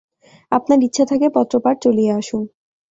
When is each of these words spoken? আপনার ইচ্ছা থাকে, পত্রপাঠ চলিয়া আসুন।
আপনার 0.51 0.79
ইচ্ছা 0.83 1.03
থাকে, 1.05 1.27
পত্রপাঠ 1.35 1.75
চলিয়া 1.81 2.13
আসুন। 2.17 2.43